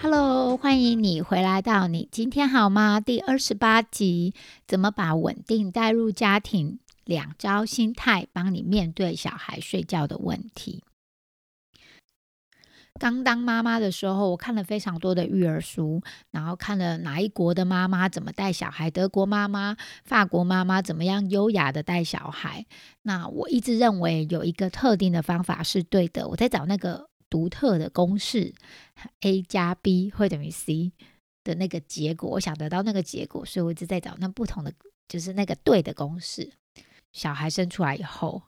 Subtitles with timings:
[0.00, 3.00] Hello，欢迎你回来到你今天好吗？
[3.00, 4.32] 第二十八集，
[4.64, 6.78] 怎么把稳定带入家庭？
[7.04, 10.84] 两招心态帮你面对小孩睡觉的问题。
[13.00, 22.66] 刚当妈妈的时候，我看了非常多的育儿书，然后看了哪一国的妈妈怎么带小孩，德国妈妈、法国妈妈怎么样优雅的带小孩。
[23.02, 28.54] 那我一直认为有一个特定的方法是对的，我在找那个独特的公式
[29.20, 30.92] ，A 加 B 会等于 C
[31.44, 34.72] 的那个结果，我想得到那个结果，所以我一直在找那不同的，
[35.08, 36.52] 就是那个对的公式。
[37.12, 38.42] 小孩生出来以后。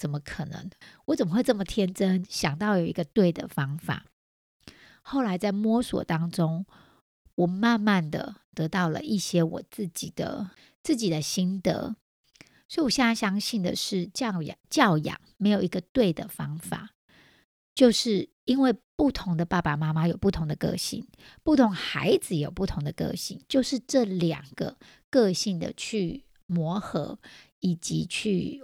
[0.00, 0.70] 怎么可能？
[1.04, 4.06] 我怎么会这么天真，想到有一个对的方法？
[5.02, 6.64] 后来在摸索当中，
[7.34, 10.52] 我慢慢的得到了一些我自己的
[10.82, 11.96] 自己的心得。
[12.66, 16.92] 所以我现在相信的是，教养教养没有一个对的方法，
[17.80, 21.02] 就是因为不同的爸爸妈妈有不同的个性，
[21.42, 24.76] 不同孩子有不同的个性，就是这两个
[25.08, 27.18] 个性的去磨合，
[27.60, 28.60] 以及去。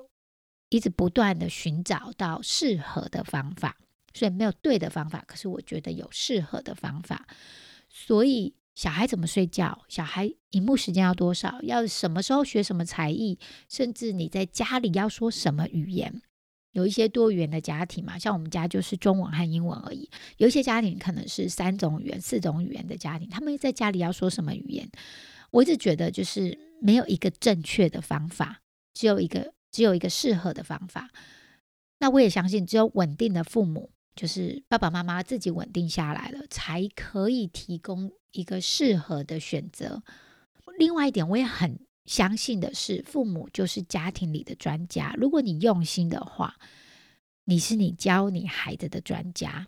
[0.69, 3.78] 一直不断的寻找到适合的方法，
[4.12, 7.27] 所以没有对的方法，可是我觉得有适合的方法。
[7.89, 16.20] 所以小孩怎么睡觉，小孩荧幕时间要多少，要什么时候学什么才艺，甚至你在家里要说什么语言，
[16.77, 20.08] 有一些多语言的家庭嘛，像我们家就是中文和英文而已。
[20.36, 24.88] 有一些家庭可能是三种语言、四种语言的家庭，他们在家里要说什么语言，
[25.50, 28.60] 我一直觉得就是没有一个正确的方法，
[28.94, 29.52] 只有一个。
[29.72, 31.10] 只有一个适合的方法，
[31.98, 40.03] 那我也相信，只有稳定的父母，就是爸爸妈妈自己稳定下来了，才可以提供一个适合的选择。
[40.78, 45.15] 另外一点，我也很相信的是，父母就是家庭里的专家。
[45.19, 46.55] 如果你用心的话，
[47.44, 49.67] 你是你教你孩子的专家。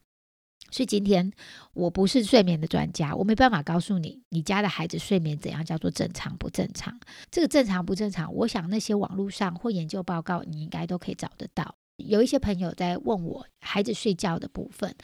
[0.70, 1.32] 所以今天
[1.72, 7.00] 我不是睡眠的专家，我没办法告诉你你家的孩子睡眠怎样叫做正常不正常。
[7.30, 11.74] 这个正常不正常，我想那些网络上或研究报告你应该都可以找得到。
[11.96, 14.94] 有一些朋友在问我孩子睡觉的部分，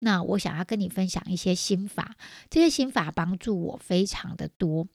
[0.00, 2.16] 那我想要跟你分享一些心法，
[2.50, 4.88] 这些心法帮助我非常的多。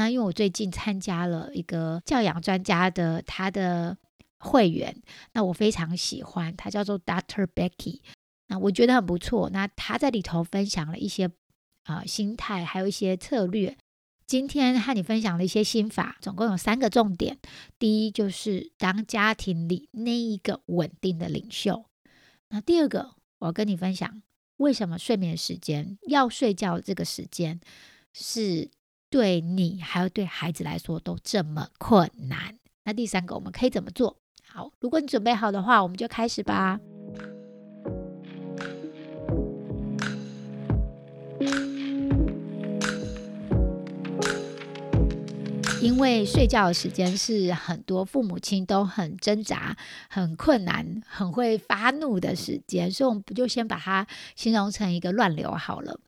[0.00, 3.98] 那因为我最近参加了一个教养专家的他的
[4.38, 4.96] 会员，
[5.34, 8.00] 那我非常喜欢，他叫做 Doctor Becky。
[8.46, 9.50] 那我觉得很不错。
[9.50, 11.30] 那他在里头分享了一些
[11.82, 13.76] 啊心态，还有一些策略。
[14.26, 17.36] 今天和你分享了一些心法，总共有三个重点。
[17.78, 21.84] 第一就是当家庭里那一个稳定的领袖。
[22.48, 24.22] 那第二个，我要跟你分享
[24.56, 27.60] 为什么睡眠时间要睡觉这个时间
[28.14, 28.70] 是
[29.10, 32.56] 对你还有对孩子来说都这么困难。
[32.84, 34.16] 那第三个，我们可以怎么做？
[34.46, 36.78] 好，如果你准备好的话，我们就开始吧。
[45.82, 49.76] 因为睡觉的时间是很多父母亲都很挣扎、
[50.08, 54.06] 很困难、很会发怒的时间，所以我们不就先把它
[54.36, 55.98] 形容成一个乱流好了。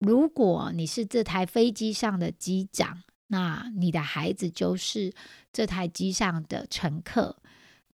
[0.00, 5.12] 如果你是这台飞机上的机长，那你的孩子就是
[5.52, 7.36] 这台机上的乘客。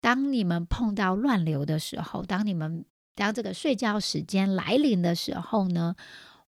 [0.00, 2.84] 当你们碰到乱流的时候，当你们
[3.15, 5.94] 当这个睡觉时间来临的时候呢？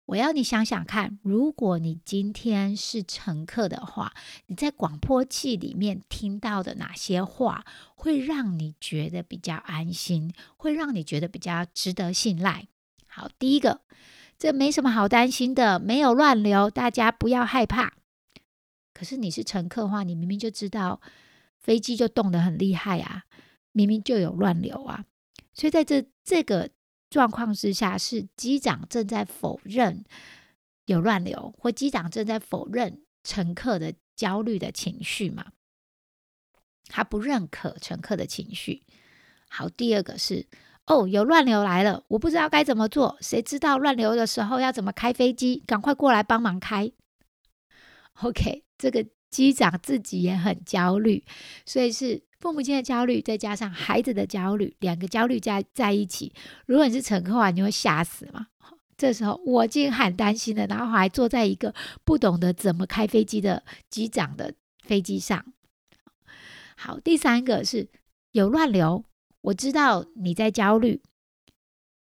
[0.07, 4.15] 我要你想想看，如果你今天是乘客的话，
[4.47, 12.69] 你在广播器里面听到的哪些话会让你觉得比较安心，会让你觉得比较值得信赖？
[13.07, 13.83] 好，第一个，
[14.39, 17.95] 这没什么好担心的，没有乱流，大家不要害怕。
[18.95, 21.01] 可是你是乘客的话，你明明就知道
[21.59, 23.25] 飞机就动得很厉害啊，
[23.73, 25.05] 明明就有乱流啊，
[25.53, 26.71] 所以在这这个。
[27.11, 30.05] 状况之下是机长正在否认
[30.85, 35.53] 有乱流，或机长正在否认乘客的焦虑的情绪嘛？
[36.85, 38.83] 他不认可乘客的情绪。
[39.49, 40.47] 好，第二个是
[40.89, 45.63] 哦，有乱流来了，我不知道该怎么做，谁知道乱流的时候要怎么开飞机？
[45.67, 46.91] 赶快过来帮忙开。
[48.23, 51.25] OK，这个机长自己也很焦虑，
[51.65, 52.27] 所以是。
[52.41, 56.33] 父母亲的焦虑，再加上孩子的焦虑，两个焦虑加在一起，
[56.67, 58.47] 如果你是乘客的话，你会吓死吗？
[58.97, 61.75] 这时候我已经很担心了，然后还坐在一个
[62.05, 65.47] 不懂得怎么开飞机的机长的飞机上。
[66.77, 67.89] 好，第三个是
[68.31, 69.05] 有乱流，
[69.41, 71.01] 我知道你在焦虑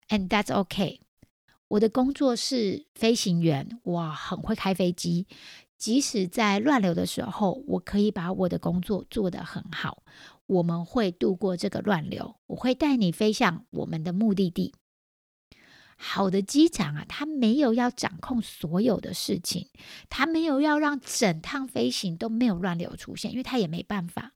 [0.09, 1.00] ，and that's okay。
[1.69, 5.27] 我的工作是飞行员，我很会开飞机，
[5.77, 10.05] 即使在乱流的时候，我可以把我的工作做得很好。
[10.47, 14.75] 我们会度过这个乱流，我会带你飞向我们的目的地。
[15.99, 19.69] 好的机长啊，他没有要掌控所有的事情，
[20.09, 24.35] 他没有要让整趟飞行都没有乱流出现，因为他也没办法。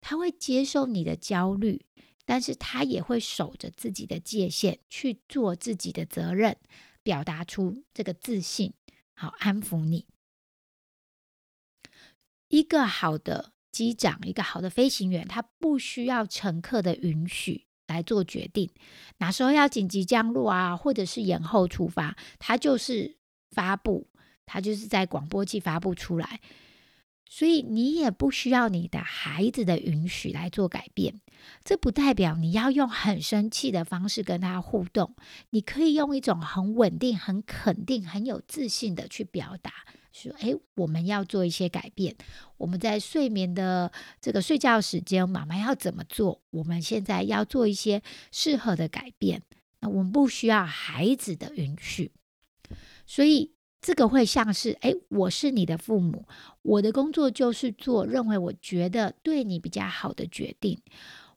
[0.00, 1.86] 他会接受你的焦虑。
[2.28, 6.58] 但是他也会守着自己的界限去做自己的责任，
[7.02, 8.74] 表达出这个自信，
[9.14, 10.04] 好安抚你。
[12.48, 18.70] 一个好的机长，一个好的飞行员，他不需要乘客的允许来做决定，
[19.16, 23.16] 哪时候要紧急降落啊，或者是延后出发，他就是
[23.52, 24.06] 发布，
[24.44, 26.42] 他就是在广播器发布出来。
[27.30, 31.20] 所以你也不需要你的孩子的允许来做改变，
[31.62, 35.14] 这不代表你要用很生气的方式跟他互动。
[35.50, 39.70] 你可以用一种很稳定、很肯定、很有自信的去表达，
[40.10, 42.16] 说：“诶，我们要做一些改变。
[42.56, 46.40] 我们在睡眠的这个睡觉时间，妈妈要怎么做？
[46.50, 48.02] 我们现在要做一些
[48.32, 49.42] 适合的改变。
[49.80, 52.10] 那我们不需要孩子的允许，
[53.06, 56.24] 所以。”这个会像是，哎，我是你的父母，
[56.62, 60.78] 我的工作就是做认为我觉得对你比较好的决定。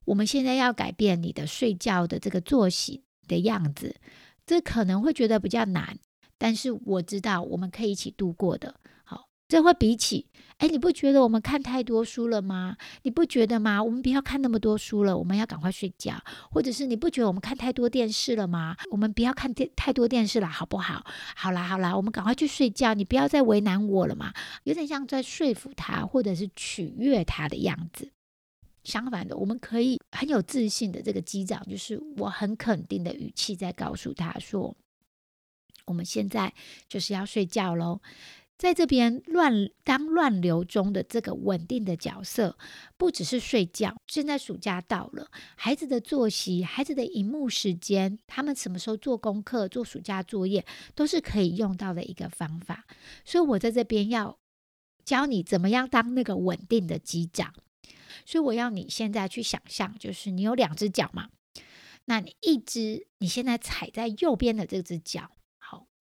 [0.05, 3.95] 我们现在要改变你的睡觉的这个作息的样子，
[4.45, 5.99] 这可能会觉得比较难，
[6.39, 8.80] 但是我知道我们可以一起度过的。
[9.51, 10.27] 这会比起，
[10.59, 12.77] 哎，你不觉得我们看太多书了吗？
[13.01, 13.83] 你不觉得吗？
[13.83, 16.13] 我们不要看那么多书了，我们要赶快睡觉。
[16.49, 18.77] 或者是你不觉得我们看太多电视了吗？
[18.91, 21.05] 我们不要看电太多电视了，好不好？
[21.35, 22.93] 好啦好啦，我们赶快去睡觉。
[22.93, 24.33] 你不要再为难我了嘛，
[24.63, 28.09] 有点像在说服他，或者是取悦他的样子。
[28.85, 34.73] 相反的，我们可以很有自信的这个机长，就是我很肯定的语气在告诉他说，
[35.87, 36.53] 我们现在
[36.87, 37.99] 就是要睡觉喽。
[38.61, 42.55] 在这边乱当乱流中的这个稳定的角色，
[42.95, 43.95] 不只是睡觉。
[44.05, 50.63] 现在暑假到了，孩子的作息、孩子的荧幕时间，他们什么时候做功课、做暑假作业，
[50.93, 52.85] 都是可以用到的一个方法。
[53.25, 54.37] 所以我在这边要
[55.03, 57.51] 教你怎么样当那个稳定的机长。
[58.27, 61.29] 所以我要你现在去想象，就是你有两只脚嘛，
[62.05, 65.31] 那你一只你现在踩在右边的这只脚。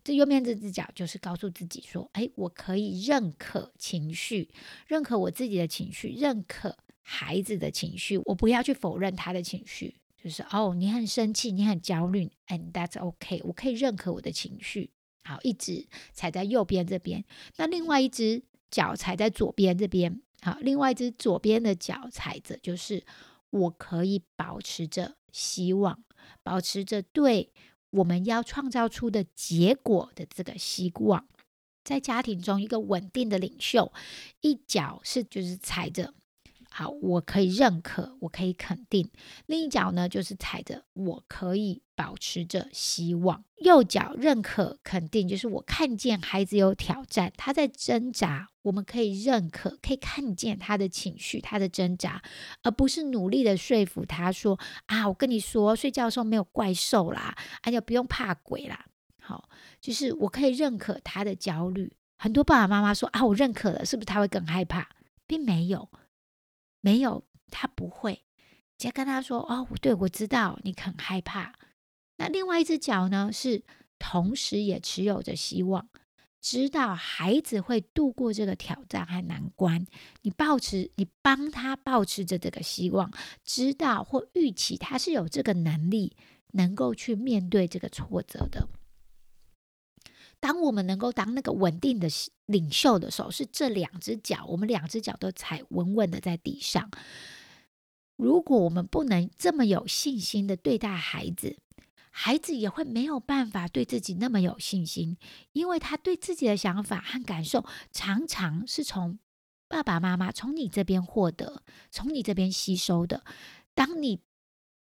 [0.02, 4.48] 这右边这只脚就是告诉自己说：“哎，我可以认可情绪，
[4.86, 8.16] 认可我自己的情绪，认可孩子的情绪。
[8.24, 13.40] 我不要去否认他的情绪，就是哦，你很生气，你很焦虑，and that's okay。
[13.44, 14.90] 我可以认可我的情绪。
[15.24, 17.24] 好，一直踩在右边这边，
[17.56, 20.22] 那另外一只脚踩在左边这边。
[20.40, 23.04] 好，另外一只左边的脚踩着，就是
[23.50, 26.02] 我可以保持着希望，
[26.42, 27.52] 保持着对。”
[27.90, 31.26] 我们要创造出的结果的这个希望，
[31.82, 33.92] 在家庭中一个稳定的领袖，
[34.40, 36.14] 一脚是就是踩着。
[36.80, 39.10] 好，我可以认可，我可以肯定。
[39.44, 43.44] 另一脚呢，就是踩着，我可以保持着希望。
[43.58, 52.22] 右脚认可、肯定，就是我看见孩子有挑战，他在挣扎，我们可以认可，可以看见他的情绪、他的挣扎，
[52.62, 54.58] 而不是努力的说服他说
[54.88, 58.86] ：“啊，我跟你说，睡觉的时候没有怪兽啦，哎呀，不用怕鬼啦。”
[59.20, 59.50] 好，
[59.82, 61.92] 就是我可以认可他的焦虑。
[62.16, 64.88] 很多爸爸妈妈说：“啊，我认可了，是不是他会更害怕？”
[65.28, 65.90] 并没有。
[66.80, 68.24] 没有，他不会。
[68.76, 71.54] 直接跟他说：“哦，对，我知道你很害怕。”
[72.16, 73.30] 那另外一只脚呢？
[73.32, 73.62] 是
[73.98, 75.88] 同时也持有着希望，
[76.40, 79.86] 知道孩子会度过这个挑战和难关。
[80.22, 83.12] 你保持，你帮他保持着这个希望，
[83.44, 86.16] 知道或预期他是有这个能力，
[86.52, 88.68] 能够去面对这个挫折的。
[90.40, 92.08] 当我们能够当那个稳定的
[92.46, 96.90] 领袖的时候，是这两只脚，我们两只脚都踩稳稳的在地上。
[98.16, 101.58] 如果我们不能这么有信心的对待孩子，
[102.10, 105.16] 孩子也会没有办法对自己那么有信心，
[105.52, 109.18] 因为他对自己的想法和感受常常是从
[109.68, 113.22] 爸爸妈妈从你这边获得，从你这边吸收的。
[113.74, 114.20] 当你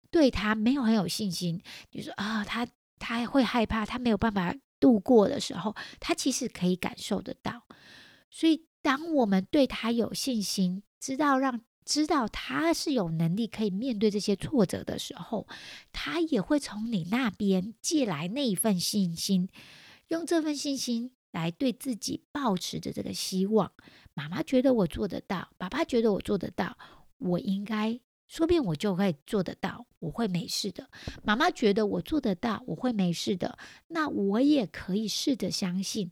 [0.10, 1.62] 对他没有很有信心，
[1.92, 4.56] 你说啊，他他会害怕，他没有办法。
[4.80, 7.64] 度过的时候，他其实可以感受得到。
[8.30, 15.48] 所以，当我们对他有信心，知道让知道他是有能力可以面对这些挫折的时候，
[15.94, 19.50] 他也会从你那边借来那一份信心，
[20.10, 23.72] 用这份信心来对自己保持着这个希望。
[24.14, 26.78] 妈妈觉得我做得到，爸爸觉得我做得到，
[27.20, 30.90] 我应该，说不定我就会做得到，我会没事的。
[31.24, 33.58] 妈妈觉得我做得到，我会没事的，
[33.88, 36.12] 那我也可以试着相信，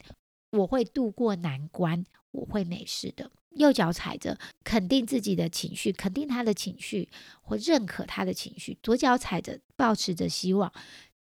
[0.51, 3.31] 我会度过难关，我会没事的。
[3.51, 7.10] 右脚踩着，肯定自己的情绪，肯定他的情绪，
[7.41, 10.74] 或认可他的情绪；左脚踩着，保持着希望。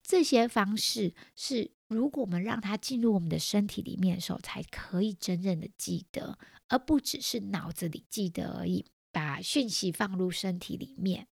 [0.03, 6.37] 这些方式是，如果我们让他进入我们的身体里面的时候，才可以真正的记得，
[6.67, 8.85] 而不只是脑子里记得而已。
[9.15, 11.29] 把讯息放入身体里面，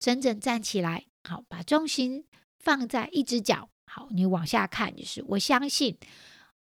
[0.00, 2.24] 真正站起来，好，把重心
[2.58, 5.96] 放在一只脚，好，你往下看，就是我相信。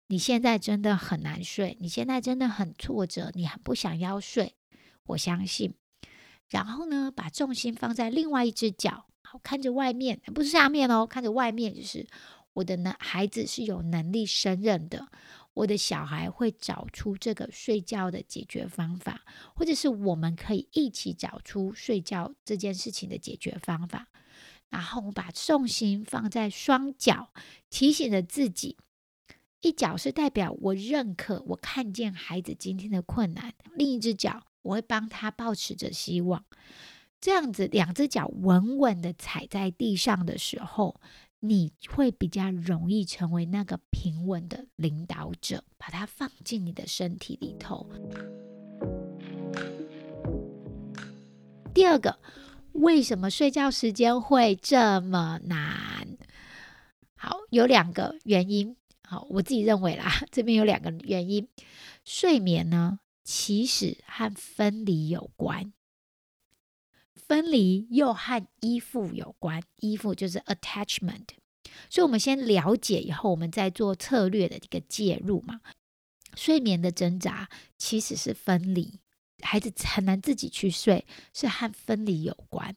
[0.07, 4.55] 你现在真的很难睡，你现在真的很挫折，你很不想要睡。
[5.09, 5.75] 我相信，
[6.49, 12.07] 然后呢，把重心放在另外一只脚，好看着外面，不是下面哦，看着外面，就是
[12.55, 15.07] 我的能孩子是有能力胜任的，
[15.57, 19.23] 我的小孩会找出这个睡觉的解决方法，
[19.55, 24.09] 或者是我们可以一起找出睡觉这件事情的解决方法。
[24.69, 27.33] 然后我把重心放在双脚，
[27.71, 28.77] 提醒着自己。
[29.63, 36.45] 一脚是代表我认可，我看见孩子今天的困难；另一只脚，我会帮他保持着希望。
[37.19, 41.01] 这样子，两只脚稳稳的踩在地上的时候，
[41.49, 47.88] 你会比较容易成为那个平稳的领导者，把它放进你的身体里头。
[51.73, 52.19] 第二个，
[52.73, 56.17] 为什么睡觉时间会这么难？
[57.15, 58.76] 好，有两个原因。
[59.03, 61.47] 好，我自己认为啦，这边有两个原因。
[62.05, 65.73] 睡眠呢，其实和分离有关，
[67.17, 69.63] 分离又和依附有关。
[69.81, 71.27] 依附就是 attachment，
[71.91, 75.61] 所以我们先了解以后，我们再做策略的一个介入嘛。
[76.35, 79.01] 睡眠的挣扎其实是分离，
[79.43, 82.77] 孩子很难自己去睡，是和分离有关。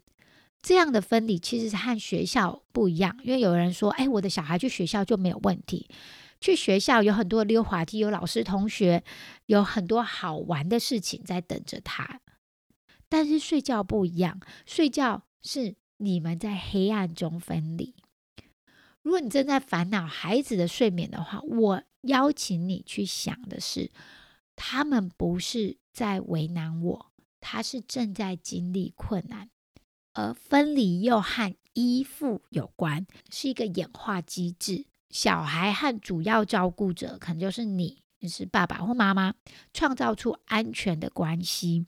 [0.62, 5.90] 这样的分离其实是和学校不一样，因为有人说：“哎，我的小孩去学校就没有问题，
[6.42, 9.04] 去学校有很多溜滑梯，有老师同学，
[9.46, 12.22] 有很多好玩的事情在等着他。”
[13.10, 17.96] 但是睡觉不一样，睡觉是你们在黑暗中分离。
[19.02, 23.92] 如果你正在烦恼孩子的睡眠的话，我邀请你去想的是，
[24.56, 27.12] 他们不是在为难我，
[27.42, 29.50] 他是正在经历困难。
[30.14, 34.86] 而分离又和依附有关，是一个演化机制。
[35.10, 39.34] 小孩和主要照顾者可能就是你，就是爸爸或妈妈，
[39.74, 41.88] 创造出安全的关系。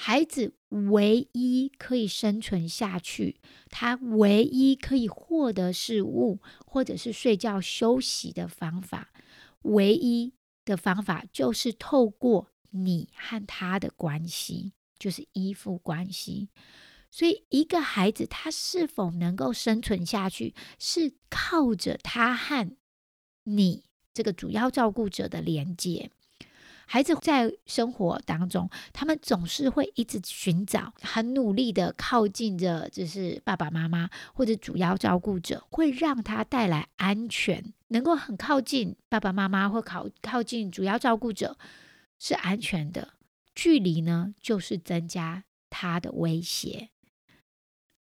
[0.00, 9.10] 孩子唯一可以生存下去，他唯一可以获得食物或者是睡觉休息的方法，
[9.62, 16.48] 唯一的方法就是透过你和他的关系，就是依附关系。
[17.10, 22.70] 所以，一个孩子他是否能够生存下去，是靠着他和
[23.42, 23.82] 你
[24.14, 26.12] 这个主要照顾者的连接。
[26.90, 41.58] 孩子在生活当中，他们总是会一直寻找，很努力的靠近着，就是爸爸妈妈或者主要照顾者，会让他带来安全，能够很靠近爸爸妈妈或靠靠近主要照顾者
[42.18, 43.10] 是安全的。
[43.54, 46.88] 距离呢，就是增加他的威胁。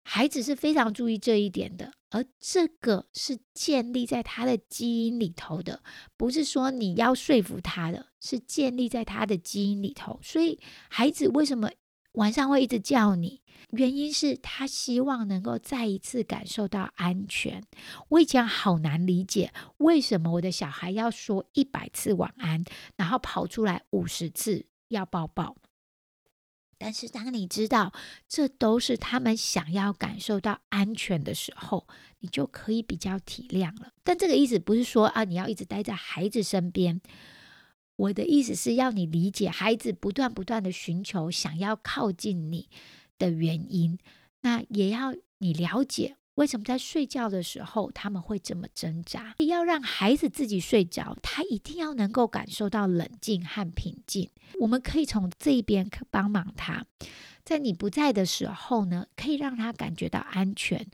[0.04, 5.82] 孩子是非常注意这一点的，而这个是建立在他的基因里头的，
[6.16, 10.20] 不是说你要说服他的，是建立在他的基因里头。
[10.22, 11.72] 所以，孩子为什么
[12.14, 13.42] 晚上会一直叫你？
[13.70, 17.64] 原因是他希望能够再一次感受到安全。
[18.10, 22.66] 我以前好难理解，为什么我的小孩要说一百次晚安，
[22.98, 25.56] 然后跑出来五十次要抱抱。
[26.84, 27.94] 但是，当你知道
[28.28, 31.86] 这都是他们想要感受到安全的时候，
[32.22, 33.94] 你就可以比较体谅了。
[34.04, 37.00] 但这个意思不是说啊，你要一直待在孩子身边。
[37.98, 42.68] 我的意思是要你理解孩子不断不断的寻求想要靠近你
[43.20, 44.00] 的原因，
[44.42, 46.18] 那也要你了解。
[46.42, 49.36] 为什么在睡觉的时候他们会这么挣扎？
[49.46, 54.28] 要让孩子自己睡着，他一定要能够感受到冷静和平静。
[54.60, 56.84] 我们可以从这一边可帮忙他，
[57.46, 60.90] 在你不在的时候呢，可以让他感觉到安全。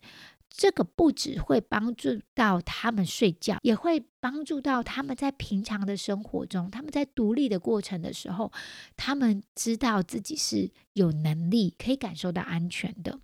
[0.50, 8.52] 这个不只会帮助到他们睡觉，也会帮助到他们在平常的生活中，他们在独立的过程的时候，
[8.98, 13.20] 他们知道自己是有能力可以感受到安全的。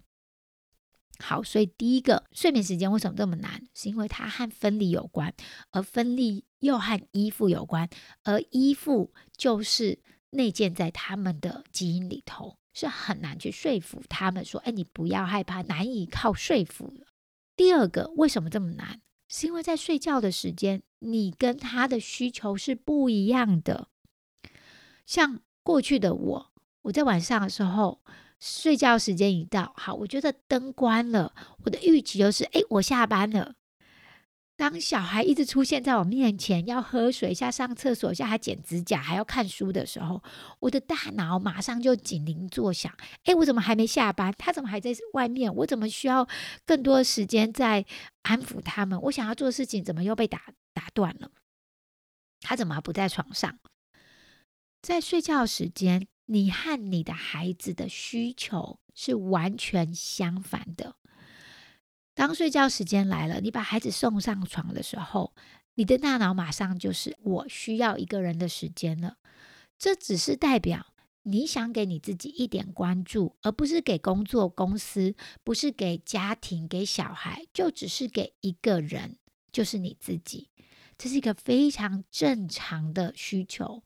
[1.24, 3.64] 好，所以第一个睡眠时间为什么这么难？
[3.74, 5.34] 是因为它和分离有关，
[5.72, 7.90] 而分离又和依附有关，
[8.24, 10.00] 而依附就是
[10.32, 16.94] 内建在他们的基因里头，是很难去说服他们说：“哎，你不要害怕，难以靠说服。”
[17.56, 19.00] 第二个，为什么这么难？
[19.30, 23.88] 是因为在睡觉的时间，你跟他的需求是不一样的。
[25.06, 26.52] 像过去的我，
[26.84, 28.02] 我在晚上的时候，
[28.46, 31.34] 睡觉时间一到，好，我觉得灯关了，
[31.64, 33.56] 我的预期就是，哎，我下班了。
[34.58, 40.22] 当小孩一直出现在我面前，要喝水、一下上厕所、下还剪指甲、还要看书的时候，
[40.60, 42.94] 我的大脑马上就警铃作响。
[43.24, 44.34] 哎，我怎么还没下班？
[44.38, 45.54] 他怎么还在外面？
[45.56, 46.28] 我怎么需要
[46.66, 47.86] 更多的时间在
[48.24, 49.02] 安抚他们？
[49.04, 50.42] 我想要做的事情怎么又被打
[50.74, 51.32] 打断了？
[52.42, 53.58] 他怎么还不在床上？
[54.82, 60.96] 在睡觉时间，你和你的孩子的需求是完全相反的。
[62.16, 65.36] 当睡觉时间来了，你把孩子送上床的时候，
[65.76, 69.18] 你的大脑马上就是我需要一个人的时间了。
[69.78, 70.88] 这只是代表
[71.22, 75.14] 你想给你自己一点关注，而不是给工作公司，
[75.44, 79.18] 不是给家庭，给小孩，就只是给一个人，
[79.52, 80.50] 就是你自己。
[80.98, 83.84] 这是一个非常正常的需求。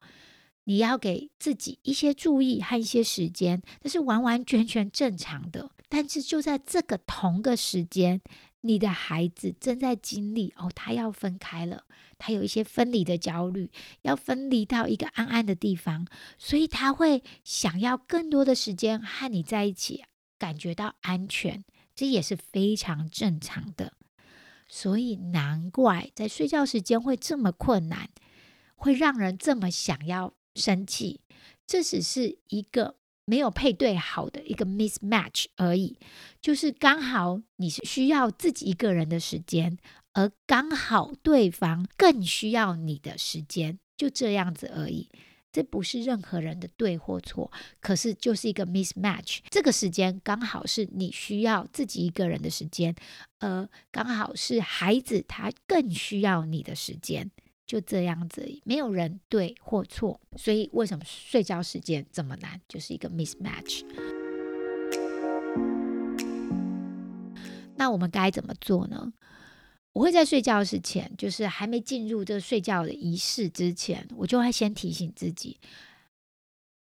[0.68, 5.72] 你要给自己一些注意和一些时间，这是完完全全正常的。
[5.88, 8.20] 但是就在这个同个时间，
[8.60, 11.86] 你的孩子正在经历哦，他要分开了，
[12.18, 13.72] 他有一些分离的焦虑，
[14.02, 16.06] 要分离到一个安安的地方，
[16.38, 20.04] 所以他会想要更多的时间和你在一起，
[20.38, 21.64] 感觉到安全，
[21.96, 23.94] 这也是非常正常的。
[24.68, 28.10] 所以难怪在睡觉时间会这么困难，
[28.76, 30.34] 会让人这么想要。
[30.58, 31.22] 生气，
[31.66, 32.96] 这只是一个
[33.26, 35.98] 没有配对好的一个 mismatch 而已，
[36.42, 39.78] 就是刚好你是需要自己一个人的时间，
[40.14, 45.10] 而刚好对方更需要你的时间，就这样子而已。
[45.50, 49.40] 这不是任何人的对或错，可是就是一个 mismatch。
[49.50, 52.94] 这个时间刚好是你需要自己一个人的时间，
[53.40, 57.32] 而刚好是孩子他更需要你的时间。
[57.68, 63.84] 就这样子，没有人对或错，所以为什么睡觉时间这么难，就是一个 mismatch。
[67.76, 69.14] 那我们该怎么做呢？
[69.92, 75.60] 我会在睡觉之前，就是还没进入这睡觉的仪式之前，我就会先提醒自己，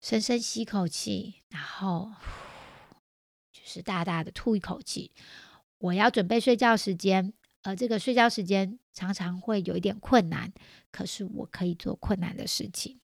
[0.01, 2.09] 深深吸一口气，然后
[3.51, 5.11] 就是大大的吐一口气。
[5.79, 7.33] 我要准备睡觉时间。
[7.63, 10.51] 而这个睡觉时间常常会有一点困难，
[10.91, 12.99] 可是我可以做困难的事情，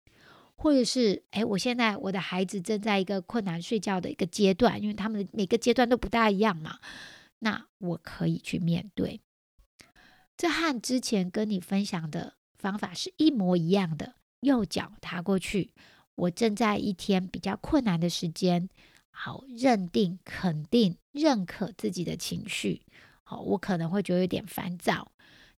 [0.56, 6.80] 或者是哎，我现在我的孩子正在一个困难睡觉的一个阶段，因为他们的每个阶段都不大一样嘛，
[7.40, 9.22] 那我可以去面对。
[10.36, 15.74] 这和之前跟你分享的方法是一模一样的，右脚踏过去，
[16.16, 18.70] 我正在一天比较困难的时间，
[19.12, 22.82] 好认定、肯定、认可自己的情绪。
[23.30, 25.12] 好，我可能会觉得有点烦躁。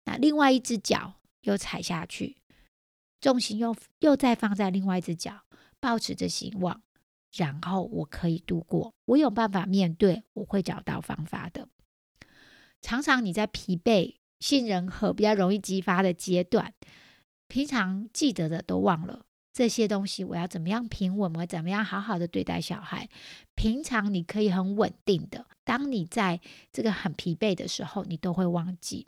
[0.05, 2.37] 那另外一只脚又踩下去，
[3.21, 5.43] 重心又又再放在另外一只脚，
[5.79, 6.81] 保持着希望，
[7.31, 8.95] 然后我可以度过。
[9.05, 11.69] 我有办法面对，我会找到方法的。
[12.81, 16.73] 常常你在疲惫、杏仁核比较容易激发的阶段，
[17.47, 19.27] 平常记得的都忘了。
[19.51, 21.33] 这些东西我要怎么样平稳？
[21.35, 23.09] 我怎么样好好的对待小孩？
[23.55, 26.39] 平常你可以很稳定的，当你在
[26.71, 29.07] 这个很疲惫的时候，你都会忘记。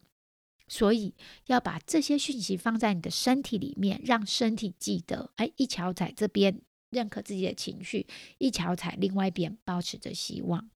[0.67, 1.13] 所以
[1.47, 5.31] 要把这些讯息放在你的身体里面，让身体记得。
[5.35, 8.05] 哎，一脚踩这边，认可自己的情绪；
[8.37, 10.69] 一脚踩另外一边，保持着希望。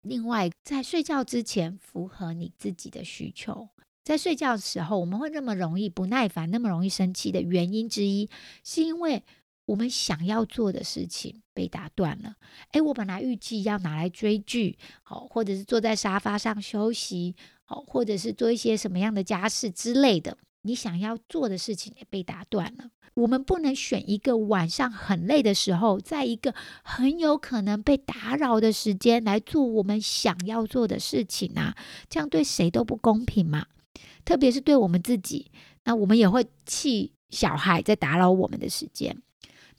[0.00, 3.68] 另外，在睡觉之前，符合你自己的需求。
[4.04, 8.28] 在睡觉的时候，我们会那么容易不耐烦，那么容易生气的原因之一，
[8.64, 9.22] 是因为
[9.66, 12.34] 我们想要做的事情被打断了。
[12.72, 22.90] 诶，我本来预计要拿来追剧，好，或者是坐在沙发上休息，好，或者是做一些什么样的家事之类的，你想要做的事情也被打断了。
[23.14, 31.76] 我们不能选一个晚上很累的时候，在一个很有可能被打扰的时间来做我们想要做的事情啊，
[32.08, 33.66] 这样对谁都不公平嘛。
[34.24, 35.50] 特别是对我们自己，
[35.84, 39.20] 那我们也会气小孩在打扰我们的时间。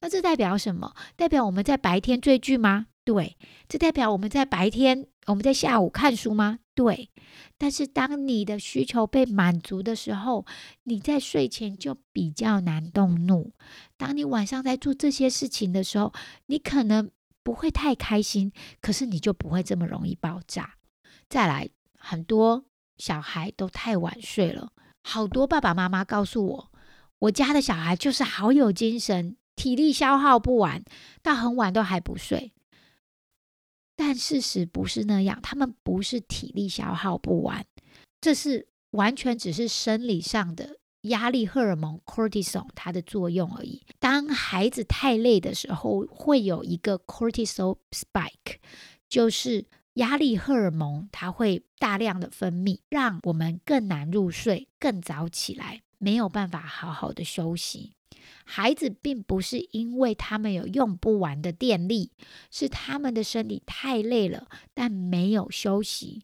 [0.01, 0.93] 那这代表什么？
[1.15, 2.87] 代表我们在白天追剧吗？
[3.05, 3.37] 对。
[3.69, 6.59] 这代表我们在白天，我们在下午看书吗？
[6.75, 7.09] 对。
[7.57, 10.45] 但是当你的需求被满足的时候，
[10.83, 13.53] 你在睡前就比较难动怒。
[13.95, 16.11] 当你晚上在做这些事情的时候，
[16.47, 17.09] 你可能
[17.41, 18.51] 不会太开心，
[18.81, 20.75] 可是你就不会这么容易爆炸。
[21.29, 22.65] 再来，很多
[22.97, 24.71] 小孩都太晚睡了，
[25.03, 26.71] 好多爸爸妈妈告诉我，
[27.19, 30.83] 我家的小孩就是好有精神，体力消耗不完，
[31.21, 32.53] 到很晚都还不睡。
[33.95, 37.65] 但事实不是那样，他们不是体力消耗不完，
[38.19, 43.85] 这是完全只是生理上的压力荷尔蒙 cortisol 它的作用而已。
[43.99, 48.57] 当孩子太累的时候，会有一个 cortisol spike，
[49.07, 57.93] 就是压力荷尔蒙它会大量的分泌，让我们更难入睡，更早起来，没有办法好好的休息。
[58.45, 62.11] 孩子并不是因为他们有用不完的电力，
[62.49, 66.23] 是他们的身体太累了，但没有休息。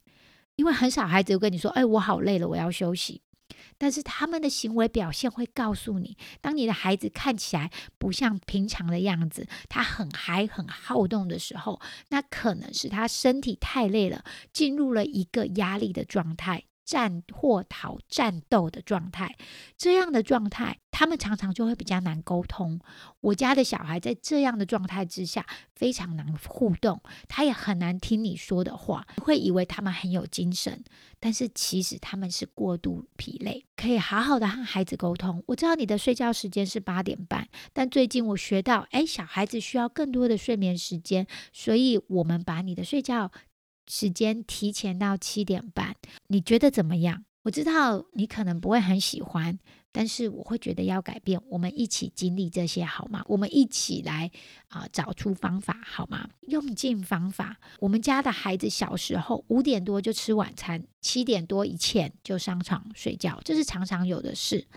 [0.55, 3.21] 因为很少孩子跟你说：“哎，我好累了，我要休息。”
[3.79, 16.65] 但是他们的行为表现会告诉你，当你的孩子看起来不像平常的样子，他很嗨、很好动的时候，那可能是他身体太累了，进入了一个压力的状态。
[16.89, 19.37] 战或逃、战斗的状态，
[19.77, 22.79] 这样的状态，他们常常就会比较难沟通。
[23.21, 29.05] 我家的小孩在这样的状态之下，非常难互动，他也很难听你说的话。
[29.17, 30.83] 会以为他们很有精神，
[31.19, 33.63] 但是其实他们是过度疲累。
[33.75, 35.43] 可以好好的和孩子沟通。
[35.45, 43.31] 我知道你的睡觉时间是八点半，但最近我学到，哎，小孩子需要更多的睡眠时间，所以我们把你的睡觉。
[43.91, 45.95] 时间提前到七点半，
[46.27, 47.25] 你觉得怎么样？
[47.43, 49.57] 我知道你可能不会很喜欢，
[49.93, 51.39] 但是我会觉得要改变。
[51.49, 53.23] 我们一起经历这些好吗？
[53.27, 54.29] 我们一起来
[54.67, 56.29] 啊，找出方法好吗？
[56.41, 57.57] 用尽方法。
[57.79, 64.67] 我们家的孩子小时候五点多就吃晚餐，七点多以前就上床睡觉，这是常常有的事。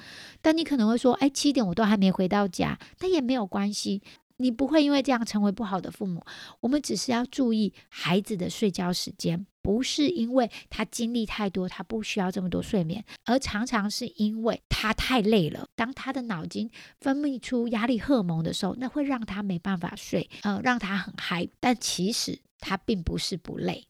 [0.41, 4.03] 但你可能会说，哎，七点我都还没回到家，但也没有关系。
[4.39, 6.25] 你不会因为这样成为不好的父母。
[6.61, 15.69] 我们只是要注意孩子的睡觉时间，不是因为他经历太多，他不需要这么多睡眠，而常常是因为他太累了。
[15.77, 16.71] 当他的脑筋
[17.01, 21.49] 分泌出压力荷尔蒙的时候，那会让他没办法睡，呃，让他很嗨。
[21.61, 23.87] 但其实他并不是不累。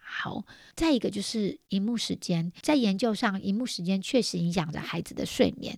[0.00, 0.44] 好，
[0.76, 5.76] 再一个就是荧幕时间，在研究上，荧幕时间确实影响着孩子的睡眠。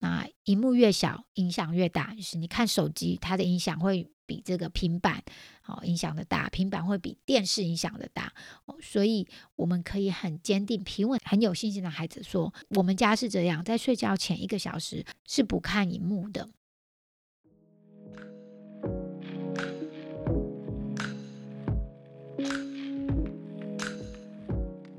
[0.00, 5.24] 那荧幕越小，影响越大，就是你看手机，它的影响会比这个平板
[5.62, 8.32] 好影响的大，平板会比电视影响的大。
[8.80, 16.50] 所以我们可以很坚定、平稳、很有信心的孩子说，我们家是这样，在睡觉前一个小时是不看荧幕的。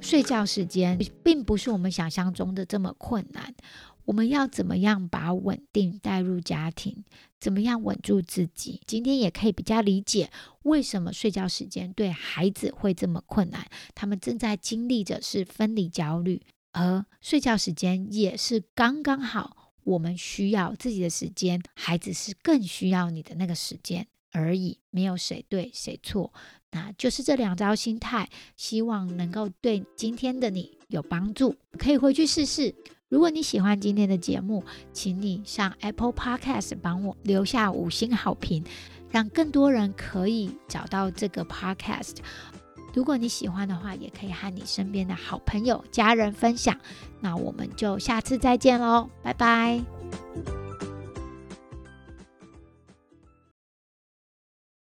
[0.02, 3.54] 睡觉时间并不是我们想象中的这么困难。
[4.10, 7.04] 我们要怎么样把稳定带入家庭？
[7.40, 8.82] 怎么样稳住自己？
[8.88, 10.32] 今天也可以比较理解
[10.64, 13.68] 为什么睡觉时间对孩子会这么困难。
[13.94, 16.42] 他们正在经历着是分离焦虑，
[16.72, 19.74] 而睡觉时间也是刚刚好。
[19.84, 26.34] 我们需要自己的时间，孩子是更需要你的那个时间而已，没有谁对谁错。
[26.72, 32.74] 那就是这两招心态，希望能够对今天的你有帮助，可以回去试试。
[33.10, 38.64] 如果你喜欢今天的节目，请你上 Apple Podcast 帮我留下五星好评，
[39.10, 42.18] 让更多人可以找到这个 Podcast。
[42.94, 46.78] 如果你喜欢的话，也可以和你身边的好朋友、家人分享。
[47.20, 50.59] 那我们就下次再见喽，拜拜。